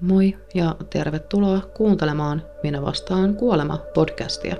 [0.00, 4.56] Moi ja tervetuloa kuuntelemaan Minä vastaan kuolema podcastia.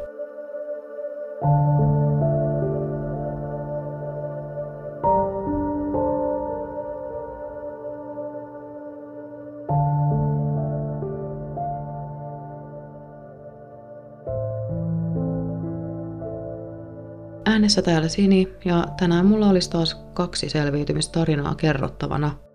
[17.47, 22.31] Äänessä täällä Sini ja tänään mulla olisi taas kaksi selviytymistarinaa kerrottavana–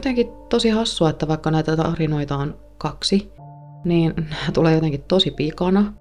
[0.00, 3.30] jotenkin tosi hassua, että vaikka näitä tarinoita on kaksi,
[3.84, 5.92] niin nämä tulee jotenkin tosi pikana.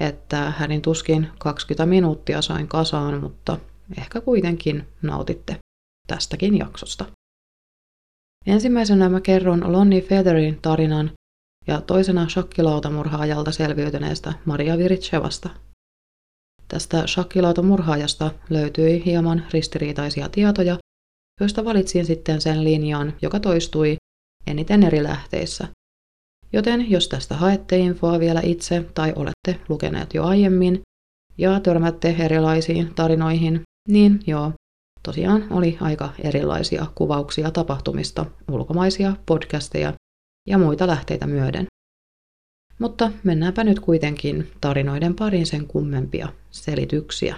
[0.00, 3.58] Että hänin tuskin 20 minuuttia sain kasaan, mutta
[3.98, 5.56] ehkä kuitenkin nautitte
[6.06, 7.04] tästäkin jaksosta.
[8.46, 11.10] Ensimmäisenä mä kerron Lonnie Featherin tarinan
[11.66, 15.48] ja toisena shakkilautaamurhaajalta selviytyneestä Maria Viritsevasta.
[16.68, 20.78] Tästä shakkilautaamurhaajasta löytyi hieman ristiriitaisia tietoja,
[21.40, 23.96] joista valitsin sitten sen linjan, joka toistui
[24.46, 25.68] eniten eri lähteissä.
[26.52, 30.82] Joten jos tästä haette infoa vielä itse tai olette lukeneet jo aiemmin
[31.38, 34.52] ja törmätte erilaisiin tarinoihin, niin joo,
[35.02, 39.92] tosiaan oli aika erilaisia kuvauksia tapahtumista, ulkomaisia podcasteja
[40.48, 41.66] ja muita lähteitä myöden.
[42.78, 47.36] Mutta mennäänpä nyt kuitenkin tarinoiden parin sen kummempia selityksiä.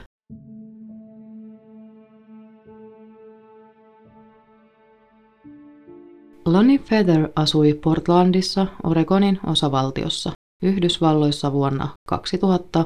[6.53, 10.33] Lonnie Feather asui Portlandissa, Oregonin osavaltiossa,
[10.63, 12.85] Yhdysvalloissa vuonna 2000,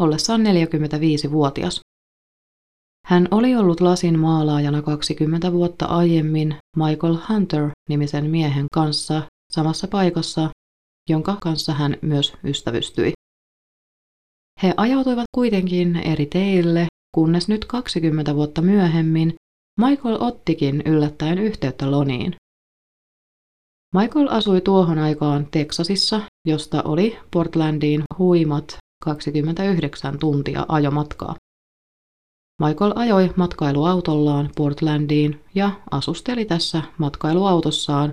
[0.00, 1.80] ollessaan 45-vuotias.
[3.06, 9.22] Hän oli ollut lasin maalaajana 20 vuotta aiemmin Michael Hunter-nimisen miehen kanssa
[9.52, 10.50] samassa paikassa,
[11.08, 13.12] jonka kanssa hän myös ystävystyi.
[14.62, 19.34] He ajautuivat kuitenkin eri teille, kunnes nyt 20 vuotta myöhemmin
[19.80, 22.36] Michael ottikin yllättäen yhteyttä Loniin.
[23.94, 31.34] Michael asui tuohon aikaan Teksasissa, josta oli Portlandiin huimat 29 tuntia ajomatkaa.
[32.62, 38.12] Michael ajoi matkailuautollaan Portlandiin ja asusteli tässä matkailuautossaan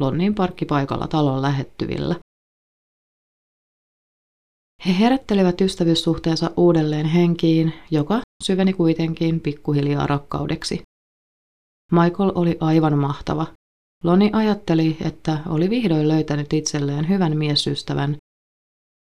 [0.00, 2.14] Lonnin parkkipaikalla talon lähettyvillä.
[4.86, 10.82] He herättelivät ystävyyssuhteensa uudelleen henkiin, joka syveni kuitenkin pikkuhiljaa rakkaudeksi.
[11.92, 13.46] Michael oli aivan mahtava,
[14.02, 18.16] Loni ajatteli, että oli vihdoin löytänyt itselleen hyvän miesystävän.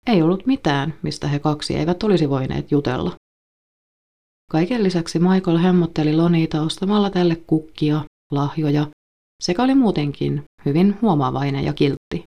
[0.06, 3.16] Ei ollut mitään, mistä he kaksi eivät olisi voineet jutella.
[4.50, 8.86] Kaiken lisäksi Michael hemmotteli Loniita ostamalla tälle kukkia, lahjoja,
[9.42, 12.24] sekä oli muutenkin hyvin huomaavainen ja kiltti.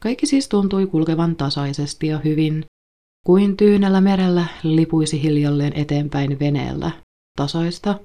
[0.00, 2.64] Kaikki siis tuntui kulkevan tasaisesti ja hyvin,
[3.26, 6.90] kuin tyynellä merellä lipuisi hiljalleen eteenpäin veneellä,
[7.36, 8.00] tasaista,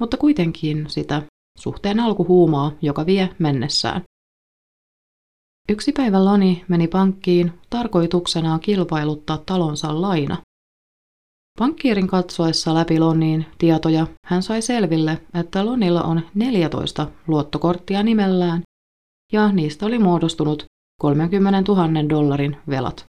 [0.00, 1.22] mutta kuitenkin sitä
[1.58, 4.02] suhteen alkuhuumaa, joka vie mennessään.
[5.68, 10.36] Yksi päivä Loni meni pankkiin tarkoituksenaan kilpailuttaa talonsa laina.
[11.58, 18.62] Pankkiirin katsoessa läpi Loniin tietoja hän sai selville, että Lonilla on 14 luottokorttia nimellään
[19.32, 20.64] ja niistä oli muodostunut
[21.00, 23.04] 30 000 dollarin velat.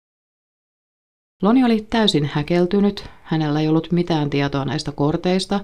[1.43, 5.59] Loni oli täysin häkeltynyt, hänellä ei ollut mitään tietoa näistä korteista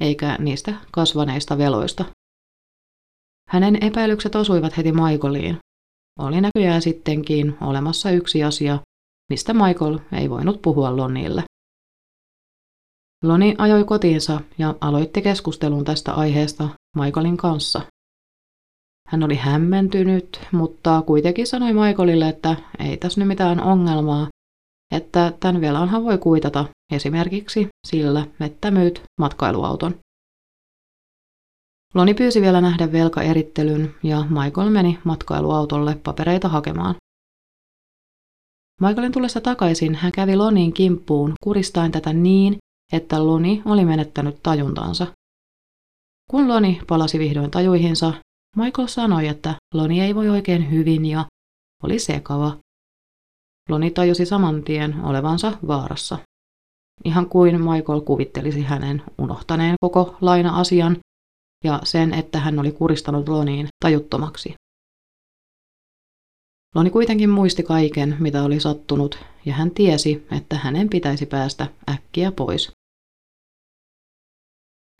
[0.00, 2.04] eikä niistä kasvaneista veloista.
[3.48, 5.58] Hänen epäilykset osuivat heti Michaeliin.
[6.18, 8.78] Oli näköjään sittenkin olemassa yksi asia,
[9.30, 11.42] mistä Michael ei voinut puhua Lonille.
[13.24, 17.80] Loni ajoi kotiinsa ja aloitti keskustelun tästä aiheesta Michaelin kanssa.
[19.08, 24.28] Hän oli hämmentynyt, mutta kuitenkin sanoi Michaelille, että ei tässä nyt mitään ongelmaa,
[24.94, 29.98] että tämän velanhan voi kuitata esimerkiksi sillä, että myyt matkailuauton.
[31.94, 36.94] Loni pyysi vielä nähdä velkaerittelyn ja Michael meni matkailuautolle papereita hakemaan.
[38.80, 42.56] Michaelin tullessa takaisin hän kävi Lonin kimppuun kuristain tätä niin,
[42.92, 45.06] että Loni oli menettänyt tajuntansa.
[46.30, 48.12] Kun Loni palasi vihdoin tajuihinsa,
[48.56, 51.24] Michael sanoi, että Loni ei voi oikein hyvin ja
[51.82, 52.56] oli sekava.
[53.68, 56.18] Loni tajusi saman tien olevansa vaarassa.
[57.04, 60.96] Ihan kuin Michael kuvittelisi hänen unohtaneen koko laina-asian
[61.64, 64.54] ja sen, että hän oli kuristanut Loniin tajuttomaksi.
[66.74, 72.32] Loni kuitenkin muisti kaiken, mitä oli sattunut, ja hän tiesi, että hänen pitäisi päästä äkkiä
[72.32, 72.70] pois.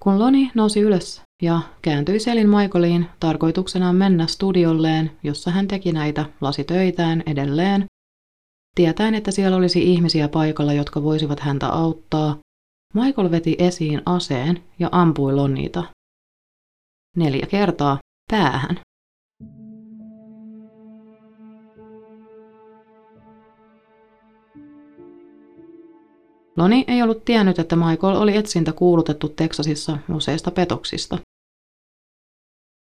[0.02, 6.26] Kun Loni nousi ylös ja kääntyi selin Michaeliin tarkoituksenaan mennä studiolleen, jossa hän teki näitä
[6.40, 7.86] lasitöitään edelleen,
[8.76, 12.38] Tietäen, että siellä olisi ihmisiä paikalla, jotka voisivat häntä auttaa,
[12.94, 15.84] Michael veti esiin aseen ja ampui Lonita.
[17.16, 17.98] Neljä kertaa
[18.30, 18.80] päähän.
[26.56, 31.18] Loni ei ollut tiennyt, että Michael oli etsintä kuulutettu Teksasissa useista petoksista.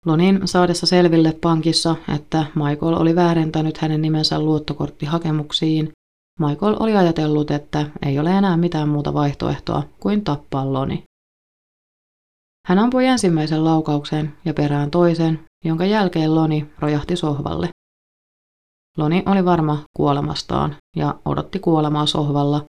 [0.04, 5.92] Lonin saadessa selville pankissa, että Michael oli väärentänyt hänen nimensä luottokorttihakemuksiin,
[6.40, 11.02] Michael oli ajatellut, että ei ole enää mitään muuta vaihtoehtoa kuin tappaa Loni.
[12.66, 17.68] Hän ampui ensimmäisen laukauksen ja perään toisen, jonka jälkeen Loni rojahti sohvalle.
[18.98, 22.64] Loni oli varma kuolemastaan ja odotti kuolemaa sohvalla,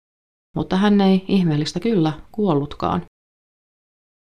[0.55, 3.05] mutta hän ei ihmeellistä kyllä kuollutkaan.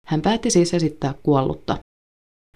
[0.05, 1.77] Hän päätti siis esittää kuollutta.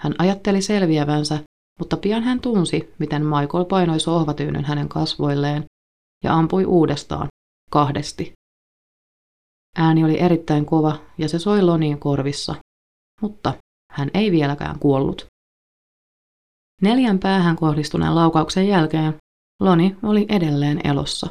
[0.01, 1.39] Hän ajatteli selviävänsä,
[1.79, 5.65] mutta pian hän tunsi, miten Michael painoi sohvatyynyn hänen kasvoilleen
[6.23, 7.27] ja ampui uudestaan,
[7.71, 8.33] kahdesti.
[9.77, 12.55] Ääni oli erittäin kova ja se soi Loniin korvissa,
[13.21, 13.53] mutta
[13.91, 15.25] hän ei vieläkään kuollut.
[16.81, 19.13] Neljän päähän kohdistuneen laukauksen jälkeen
[19.59, 21.27] Loni oli edelleen elossa.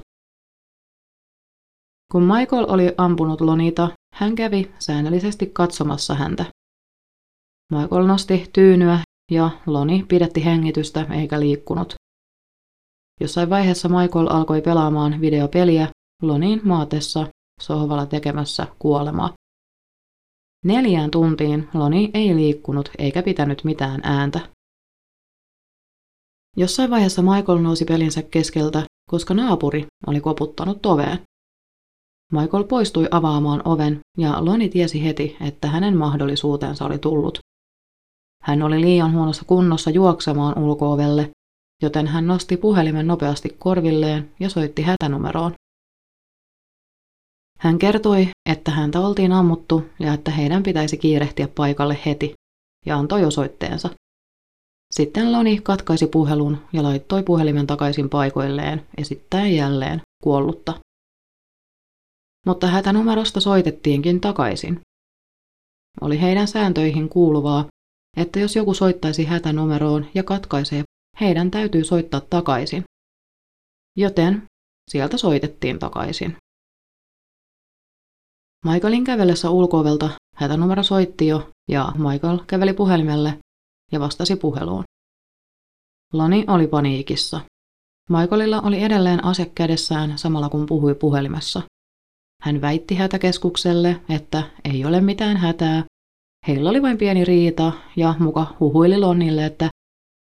[2.12, 6.44] Kun Michael oli ampunut Lonita, hän kävi säännöllisesti katsomassa häntä.
[7.70, 8.98] Michael nosti tyynyä
[9.30, 11.94] ja Loni pidätti hengitystä eikä liikkunut.
[13.20, 15.88] Jossain vaiheessa Michael alkoi pelaamaan videopeliä
[16.22, 17.26] Lonin maatessa
[17.60, 19.32] sohvalla tekemässä kuolemaa.
[20.64, 24.40] Neljään tuntiin Loni ei liikkunut eikä pitänyt mitään ääntä.
[26.56, 31.18] Jossain vaiheessa Michael nousi pelinsä keskeltä, koska naapuri oli koputtanut oveen.
[32.32, 37.38] Michael poistui avaamaan oven ja Loni tiesi heti, että hänen mahdollisuutensa oli tullut.
[38.42, 41.30] Hän oli liian huonossa kunnossa juoksemaan ulkoovelle,
[41.82, 45.54] joten hän nosti puhelimen nopeasti korvilleen ja soitti hätänumeroon.
[47.58, 52.34] Hän kertoi, että häntä oltiin ammuttu ja että heidän pitäisi kiirehtiä paikalle heti,
[52.86, 53.90] ja antoi osoitteensa.
[54.90, 60.74] Sitten Loni katkaisi puhelun ja laittoi puhelimen takaisin paikoilleen, esittäen jälleen kuollutta.
[62.46, 64.80] Mutta hätänumerosta soitettiinkin takaisin.
[66.00, 67.66] Oli heidän sääntöihin kuuluvaa,
[68.16, 70.84] että jos joku soittaisi hätänumeroon ja katkaisee,
[71.20, 72.84] heidän täytyy soittaa takaisin.
[73.96, 74.42] Joten
[74.90, 76.36] sieltä soitettiin takaisin.
[78.64, 83.38] Michaelin kävellessä ulkovelta hätänumero soitti jo ja Michael käveli puhelimelle
[83.92, 84.84] ja vastasi puheluun.
[86.12, 87.40] Loni oli paniikissa.
[88.08, 91.62] Michaelilla oli edelleen ase kädessään samalla kun puhui puhelimessa.
[92.42, 95.84] Hän väitti hätäkeskukselle, että ei ole mitään hätää.
[96.48, 99.68] Heillä oli vain pieni riita ja muka huhuili Lonille, että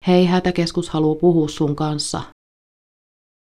[0.07, 2.21] hei hätäkeskus haluaa puhua sun kanssa.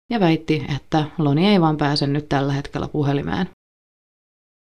[0.09, 3.49] Ja väitti, että Loni ei vaan pääse nyt tällä hetkellä puhelimeen.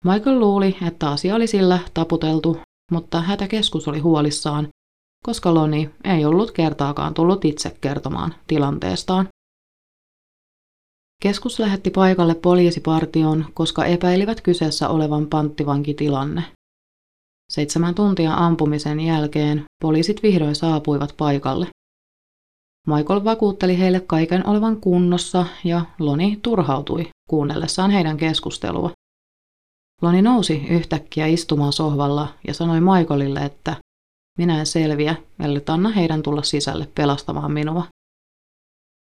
[0.06, 2.58] Michael luuli, että asia oli sillä taputeltu,
[2.92, 4.68] mutta hätäkeskus oli huolissaan,
[5.26, 9.28] koska Loni ei ollut kertaakaan tullut itse kertomaan tilanteestaan.
[11.24, 16.44] Keskus lähetti paikalle poliisipartion, koska epäilivät kyseessä olevan panttivankitilanne.
[17.52, 21.68] Seitsemän tuntia ampumisen jälkeen poliisit vihdoin saapuivat paikalle.
[22.88, 28.92] Michael vakuutteli heille kaiken olevan kunnossa ja Loni turhautui kuunnellessaan heidän keskustelua.
[30.02, 33.76] Loni nousi yhtäkkiä istumaan sohvalla ja sanoi Michaelille, että
[34.38, 37.86] minä en selviä, ellei anna heidän tulla sisälle pelastamaan minua.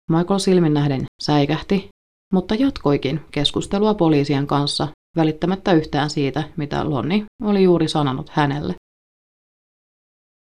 [0.09, 1.89] Michael silmin nähden säikähti,
[2.33, 8.75] mutta jatkoikin keskustelua poliisien kanssa välittämättä yhtään siitä, mitä Lonni oli juuri sanonut hänelle.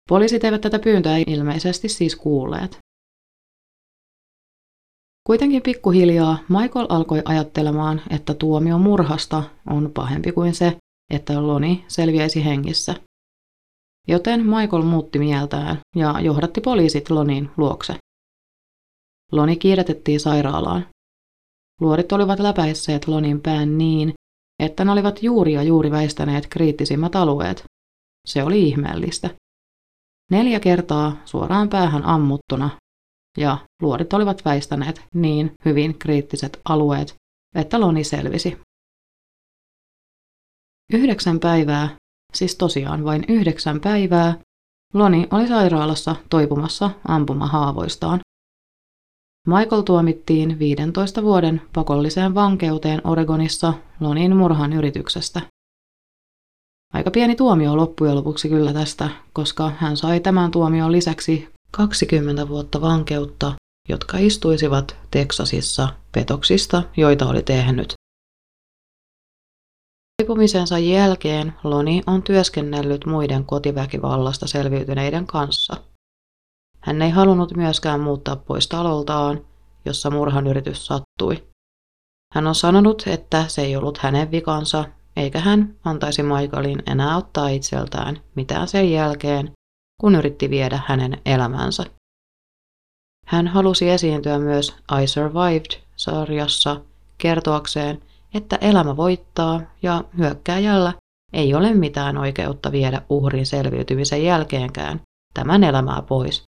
[0.10, 2.78] Poliisit eivät tätä pyyntöä ilmeisesti siis kuulleet.
[5.28, 10.78] Kuitenkin pikkuhiljaa Michael alkoi ajattelemaan, että tuomio murhasta on pahempi kuin se,
[11.14, 12.96] että Loni selviäisi hengissä.
[14.08, 17.96] Joten Michael muutti mieltään ja johdatti poliisit Lonin luokse.
[19.32, 20.86] Loni kiiretettiin sairaalaan.
[21.82, 24.14] Luorit olivat läpäisseet Lonin pään niin,
[24.60, 27.64] että ne olivat juuri ja juuri väistäneet kriittisimmät alueet.
[28.28, 29.30] Se oli ihmeellistä.
[30.32, 32.70] Neljä kertaa suoraan päähän ammuttuna
[33.38, 37.16] ja luodit olivat väistäneet niin hyvin kriittiset alueet,
[37.56, 38.58] että Loni selvisi.
[40.94, 41.96] Yhdeksän päivää,
[42.34, 44.40] siis tosiaan vain yhdeksän päivää,
[44.94, 48.20] Loni oli sairaalassa toipumassa ampumahaavoistaan.
[49.48, 55.42] Michael tuomittiin 15 vuoden pakolliseen vankeuteen Oregonissa Lonin murhan yrityksestä.
[56.94, 62.82] Aika pieni tuomio loppujen lopuksi kyllä tästä, koska hän sai tämän tuomion lisäksi 20 vuotta
[62.82, 63.54] vankeutta,
[63.90, 67.94] jotka istuisivat Teksasissa petoksista, joita oli tehnyt.
[70.22, 75.78] Toipumisensa jälkeen Loni on työskennellyt muiden kotiväkivallasta selviytyneiden kanssa.
[76.88, 79.46] Hän ei halunnut myöskään muuttaa pois taloltaan,
[79.86, 81.48] jossa murhan yritys sattui.
[82.34, 87.48] Hän on sanonut, että se ei ollut hänen vikansa, eikä hän antaisi Michaelin enää ottaa
[87.48, 89.52] itseltään mitään sen jälkeen,
[90.02, 91.84] kun yritti viedä hänen elämänsä.
[93.26, 96.82] Hän halusi esiintyä myös I Survived-sarjassa
[97.18, 98.04] kertoakseen,
[98.34, 100.94] että elämä voittaa ja hyökkääjällä
[101.34, 105.02] ei ole mitään oikeutta viedä uhrin selviytymisen jälkeenkään
[105.34, 106.48] tämän elämää pois.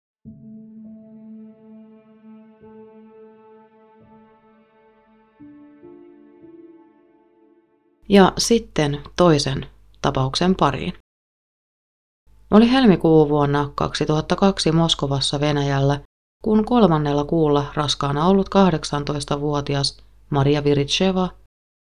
[8.09, 9.65] Ja sitten toisen
[10.01, 10.93] tapauksen pariin.
[12.51, 15.99] Oli helmikuu vuonna 2002 Moskovassa Venäjällä,
[16.43, 19.97] kun kolmannella kuulla raskaana ollut 18-vuotias
[20.29, 21.29] Maria Viritsheva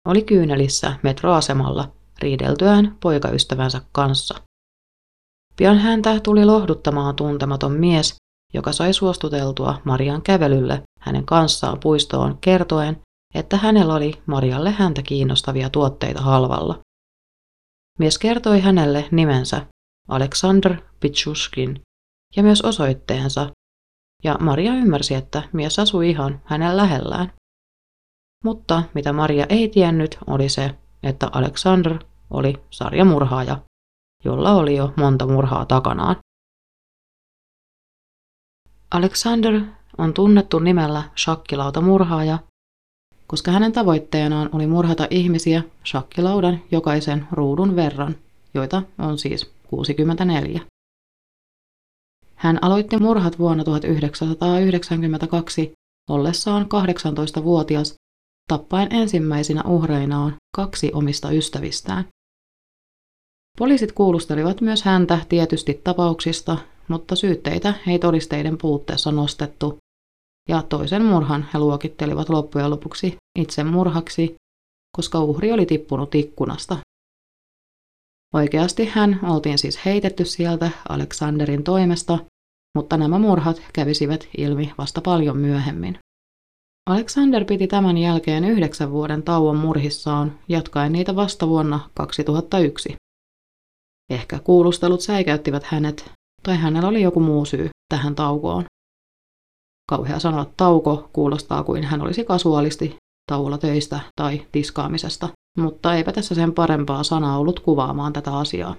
[0.08, 4.42] oli kyynelissä metroasemalla riideltyään poikaystävänsä kanssa.
[5.58, 8.16] Pian häntä tuli lohduttamaan tuntematon mies,
[8.54, 13.02] joka sai suostuteltua Marian kävelylle hänen kanssaan puistoon kertoen,
[13.34, 16.80] että hänellä oli Marialle häntä kiinnostavia tuotteita halvalla.
[18.00, 19.66] Mies kertoi hänelle nimensä
[20.08, 21.82] Aleksandr Pichushkin
[22.36, 23.50] ja myös osoitteensa,
[24.24, 27.34] ja Maria ymmärsi, että mies asui ihan hänen lähellään.
[28.44, 33.60] Mutta mitä Maria ei tiennyt oli se, että Aleksandr oli sarjamurhaaja,
[34.26, 36.16] jolla oli jo monta murhaa takanaan.
[38.92, 39.62] Alexander
[39.98, 42.40] on tunnettu nimellä shakkilautamurhaaja,
[43.32, 48.16] koska hänen tavoitteenaan oli murhata ihmisiä shakkilaudan jokaisen ruudun verran,
[48.54, 50.62] joita on siis 64.
[52.36, 55.72] Hän aloitti murhat vuonna 1992
[56.10, 57.94] ollessaan 18-vuotias
[58.48, 62.06] tappaen ensimmäisinä uhreinaan kaksi omista ystävistään.
[63.58, 66.58] Poliisit kuulustelivat myös häntä tietysti tapauksista,
[66.88, 69.78] mutta syytteitä ei todisteiden puutteessa nostettu,
[70.50, 74.36] ja toisen murhan he luokittelivat loppujen lopuksi itsemurhaksi,
[74.98, 76.78] koska uhri oli tippunut ikkunasta.
[78.34, 82.20] Oikeasti hän oltiin siis heitetty sieltä Aleksanderin toimesta,
[82.76, 86.00] mutta nämä murhat kävisivät ilmi vasta paljon myöhemmin.
[86.90, 92.96] Alexander piti tämän jälkeen yhdeksän vuoden tauon murhissaan, jatkaen niitä vasta vuonna 2001.
[94.10, 96.12] Ehkä kuulustelut säikäyttivät hänet,
[96.44, 98.66] tai hänellä oli joku muu syy tähän taukoon.
[99.92, 102.96] Kauhea sanoa tauko kuulostaa kuin hän olisi kasuaalisti
[103.32, 108.76] tauolla töistä tai tiskaamisesta, mutta eipä tässä sen parempaa sanaa ollut kuvaamaan tätä asiaa.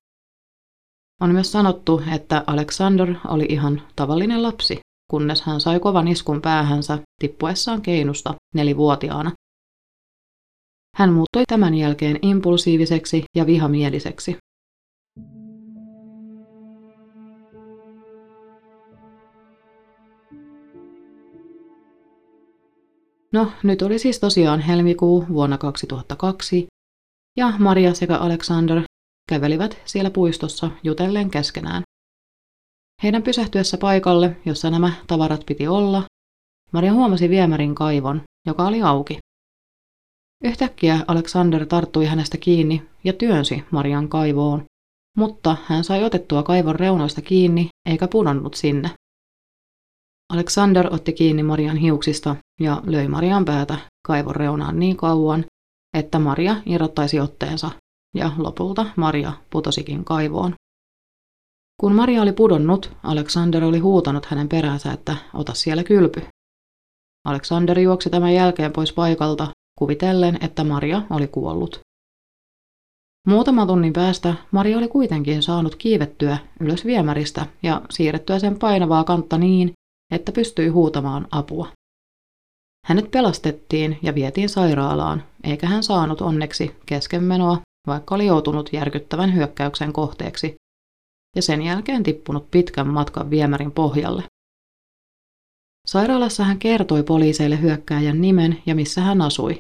[1.21, 6.99] On myös sanottu, että Alexander oli ihan tavallinen lapsi, kunnes hän sai kovan iskun päähänsä
[7.21, 9.33] tippuessaan keinusta nelivuotiaana.
[10.97, 14.37] Hän muuttui tämän jälkeen impulsiiviseksi ja vihamieliseksi.
[23.33, 26.67] No, nyt oli siis tosiaan helmikuu vuonna 2002,
[27.37, 28.83] ja Maria sekä Alexander
[29.29, 31.83] kävelivät siellä puistossa jutellen keskenään.
[33.03, 36.03] Heidän pysähtyessä paikalle, jossa nämä tavarat piti olla,
[36.73, 39.19] Maria huomasi viemärin kaivon, joka oli auki.
[40.45, 44.65] Yhtäkkiä Alexander tarttui hänestä kiinni ja työnsi Marian kaivoon,
[45.17, 48.91] mutta hän sai otettua kaivon reunoista kiinni eikä pudonnut sinne.
[50.33, 55.45] Alexander otti kiinni Marian hiuksista ja löi Marian päätä kaivon reunaan niin kauan,
[55.97, 57.71] että Maria irrottaisi otteensa,
[58.15, 60.55] ja lopulta Maria putosikin kaivoon.
[61.81, 66.23] Kun Maria oli pudonnut, Alexander oli huutanut hänen peräänsä, että ota siellä kylpy.
[67.25, 69.49] Alexander juoksi tämän jälkeen pois paikalta,
[69.79, 71.81] kuvitellen, että Maria oli kuollut.
[73.29, 79.39] Muutama tunnin päästä Maria oli kuitenkin saanut kiivettyä ylös viemäristä ja siirrettyä sen painavaa kantta
[79.39, 79.73] niin,
[80.13, 81.69] että pystyi huutamaan apua.
[82.87, 89.93] Hänet pelastettiin ja vietiin sairaalaan, eikä hän saanut onneksi keskenmenoa, vaikka oli joutunut järkyttävän hyökkäyksen
[89.93, 90.55] kohteeksi,
[91.37, 94.25] ja sen jälkeen tippunut pitkän matkan viemärin pohjalle.
[95.87, 99.59] Sairaalassa hän kertoi poliiseille hyökkääjän nimen ja missä hän asui.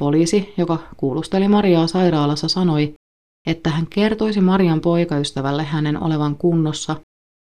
[0.00, 2.94] Poliisi, joka kuulusteli Mariaa sairaalassa, sanoi,
[3.46, 6.96] että hän kertoisi Marian poikaystävälle hänen olevan kunnossa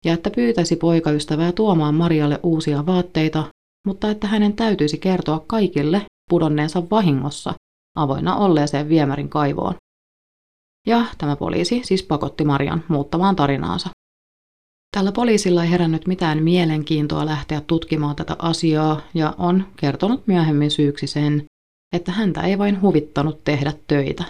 [0.04, 3.44] ja että pyytäisi poikaystävää tuomaan Marialle uusia vaatteita,
[3.88, 7.54] mutta että hänen täytyisi kertoa kaikille pudonneensa vahingossa
[7.96, 9.76] avoinna olleeseen viemärin kaivoon.
[10.88, 13.90] Ja tämä poliisi siis pakotti Marian muuttamaan tarinaansa.
[14.96, 21.08] Tällä poliisilla ei herännyt mitään mielenkiintoa lähteä tutkimaan tätä asiaa ja on kertonut myöhemmin syyksi
[21.08, 21.46] sen,
[21.96, 24.24] että häntä ei vain huvittanut tehdä töitä.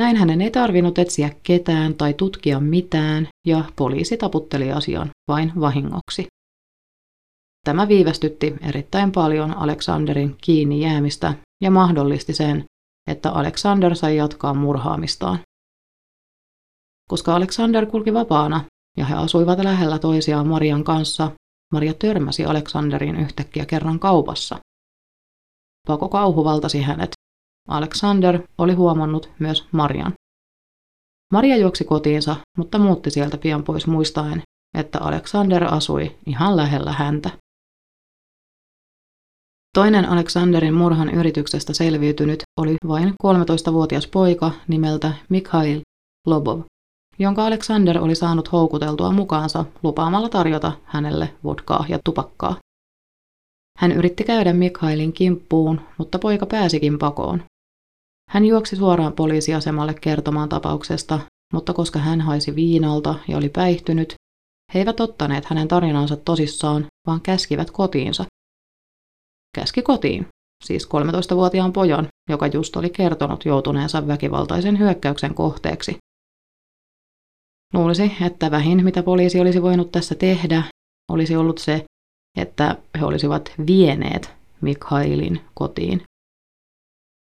[0.00, 6.26] Näin hänen ei tarvinnut etsiä ketään tai tutkia mitään, ja poliisi taputteli asian vain vahingoksi.
[7.64, 12.64] Tämä viivästytti erittäin paljon Aleksanderin kiinni jäämistä ja mahdollisti sen,
[13.10, 15.38] että Alexander sai jatkaa murhaamistaan.
[17.10, 18.64] Koska Alexander kulki vapaana
[18.96, 21.30] ja he asuivat lähellä toisiaan Marian kanssa,
[21.72, 24.58] Maria törmäsi Alexanderin yhtäkkiä kerran kaupassa.
[25.86, 27.19] Pako kauhu valtasi hänet.
[27.70, 30.12] Alexander oli huomannut myös Marian.
[31.32, 34.42] Maria juoksi kotiinsa, mutta muutti sieltä pian pois muistaen,
[34.78, 37.30] että Alexander asui ihan lähellä häntä.
[39.74, 45.80] Toinen Alexanderin murhan yrityksestä selviytynyt oli vain 13-vuotias poika nimeltä Mikhail
[46.26, 46.60] Lobov,
[47.18, 52.56] jonka Alexander oli saanut houkuteltua mukaansa lupaamalla tarjota hänelle vodkaa ja tupakkaa.
[53.78, 57.42] Hän yritti käydä Mikhailin kimppuun, mutta poika pääsikin pakoon.
[58.30, 61.20] Hän juoksi suoraan poliisiasemalle kertomaan tapauksesta,
[61.52, 64.14] mutta koska hän haisi viinalta ja oli päihtynyt,
[64.74, 68.24] he eivät ottaneet hänen tarinansa tosissaan, vaan käskivät kotiinsa.
[69.56, 70.26] Käski kotiin,
[70.64, 75.96] siis 13-vuotiaan pojan, joka just oli kertonut joutuneensa väkivaltaisen hyökkäyksen kohteeksi.
[77.74, 80.62] Luulisi, että vähin mitä poliisi olisi voinut tässä tehdä,
[81.12, 81.84] olisi ollut se,
[82.38, 86.02] että he olisivat vieneet Mikhailin kotiin.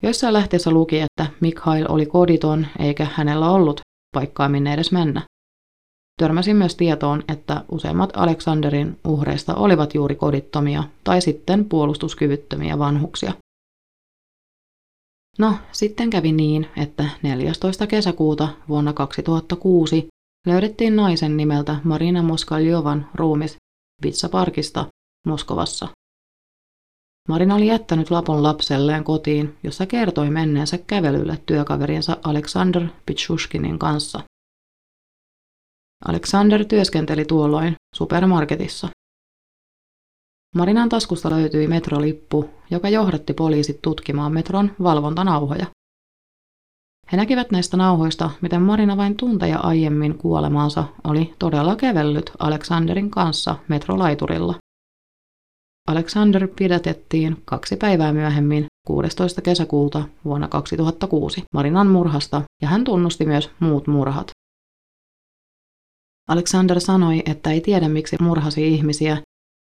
[0.02, 3.80] Joissain lähteessä luki, että Mikhail oli koditon eikä hänellä ollut
[4.14, 5.22] paikkaa minne edes mennä.
[6.20, 13.32] Törmäsin myös tietoon, että useimmat Aleksanderin uhreista olivat juuri kodittomia tai sitten puolustuskyvyttömiä vanhuksia.
[15.38, 17.86] No, sitten kävi niin, että 14.
[17.86, 20.08] kesäkuuta vuonna 2006
[20.46, 23.56] löydettiin naisen nimeltä Marina Moskaljovan ruumis
[24.02, 24.86] Vitsaparkista
[25.26, 25.88] Moskovassa.
[27.28, 34.20] Marina oli jättänyt lapon lapselleen kotiin, jossa kertoi menneensä kävelylle työkaverinsa Alexander Pichushkinin kanssa.
[36.08, 38.88] Alexander työskenteli tuolloin supermarketissa.
[40.54, 45.66] Marinan taskusta löytyi metrolippu, joka johdatti poliisit tutkimaan metron valvontanauhoja.
[47.12, 53.56] He näkivät näistä nauhoista, miten Marina vain tunteja aiemmin kuolemaansa oli todella kävellyt Alexanderin kanssa
[53.68, 54.54] metrolaiturilla.
[55.88, 59.42] Alexander pidätettiin kaksi päivää myöhemmin 16.
[59.42, 64.30] kesäkuuta vuonna 2006 Marinan murhasta ja hän tunnusti myös muut murhat.
[66.28, 69.16] Alexander sanoi, että ei tiedä miksi murhasi ihmisiä,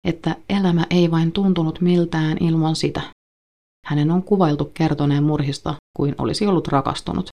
[0.08, 3.02] että elämä ei vain tuntunut miltään ilman sitä.
[3.86, 7.28] Hänen on kuvailtu kertoneen murhista kuin olisi ollut rakastunut.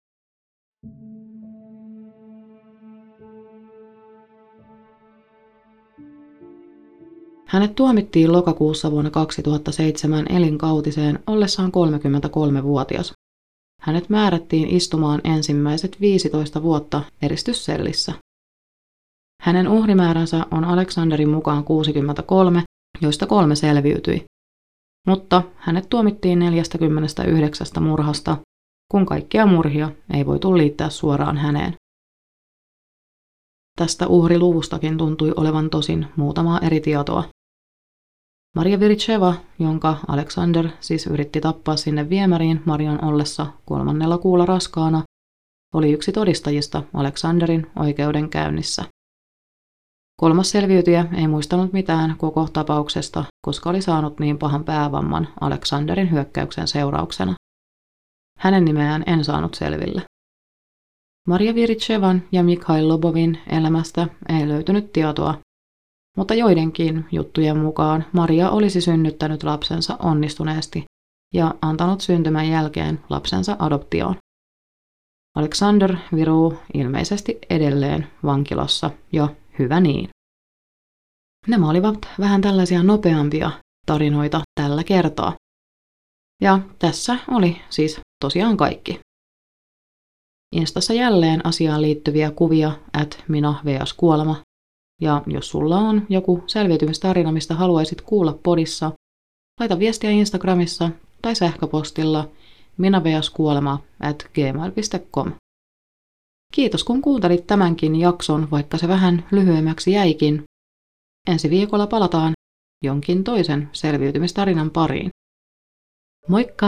[7.55, 13.13] Hänet tuomittiin lokakuussa vuonna 2007 elinkautiseen ollessaan 33-vuotias.
[13.81, 18.13] Hänet määrättiin istumaan ensimmäiset 15 vuotta eristyssellissä.
[19.43, 22.63] Hänen uhrimääränsä on Aleksanderin mukaan 63,
[23.01, 24.25] joista kolme selviytyi.
[25.07, 28.37] Mutta hänet tuomittiin 49 murhasta,
[28.91, 31.75] kun kaikkia murhia ei voitu liittää suoraan häneen.
[33.79, 37.34] Tästä uhriluvustakin tuntui olevan tosin muutamaa eri tietoa.
[38.55, 45.03] Maria Viricheva, jonka Alexander siis yritti tappaa sinne viemäriin Marian ollessa kolmannella kuulla raskaana,
[45.75, 48.85] oli yksi todistajista Alexanderin oikeudenkäynnissä.
[50.21, 56.69] Kolmas selviytyjä ei muistanut mitään koko tapauksesta, koska oli saanut niin pahan päävamman Alexanderin hyökkäyksen
[56.69, 57.35] seurauksena.
[58.39, 60.03] Hänen nimeään en saanut selville.
[61.29, 65.39] Maria Viritsevan ja Mikhail Lobovin elämästä ei löytynyt tietoa,
[66.17, 70.85] mutta joidenkin juttujen mukaan Maria olisi synnyttänyt lapsensa onnistuneesti
[71.35, 74.17] ja antanut syntymän jälkeen lapsensa adoptioon.
[75.37, 80.09] Alexander viruu ilmeisesti edelleen vankilassa ja hyvä niin.
[81.47, 83.51] Nämä olivat vähän tällaisia nopeampia
[83.87, 85.35] tarinoita tällä kertaa.
[86.43, 89.01] Ja tässä oli siis tosiaan kaikki.
[90.57, 93.93] Instassa jälleen asiaan liittyviä kuvia at minä vs.
[93.93, 94.37] kuolema.
[95.01, 98.93] Ja jos sulla on joku selviytymistarina, mistä haluaisit kuulla podissa,
[99.61, 100.91] laita viestiä Instagramissa
[101.23, 102.29] tai sähköpostilla
[102.79, 105.33] minavskuolema at gmail.com.
[106.53, 110.45] Kiitos kun kuuntelit tämänkin jakson, vaikka se vähän lyhyemmäksi jäikin.
[111.29, 112.33] Ensi viikolla palataan
[112.85, 115.11] jonkin toisen selviytymistarinan pariin.
[116.29, 116.67] Moikka!